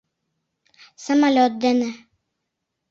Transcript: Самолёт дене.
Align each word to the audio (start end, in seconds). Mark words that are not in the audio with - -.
Самолёт 1.05 1.53
дене. 1.63 1.89